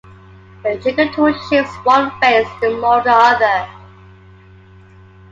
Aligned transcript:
The 0.63 0.79
jigger 0.79 1.13
tool 1.13 1.31
shapes 1.47 1.69
one 1.83 2.09
face, 2.19 2.47
the 2.59 2.71
mould 2.71 3.03
the 3.03 3.11
other. 3.11 3.69